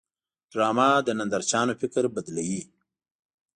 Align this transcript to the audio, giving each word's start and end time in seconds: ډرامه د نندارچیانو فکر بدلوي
ډرامه 0.51 0.89
د 1.05 1.07
نندارچیانو 1.19 1.73
فکر 1.81 2.03
بدلوي 2.15 2.61